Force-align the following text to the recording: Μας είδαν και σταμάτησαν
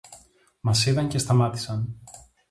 Μας 0.61 0.85
είδαν 0.85 1.07
και 1.07 1.17
σταμάτησαν 1.17 2.01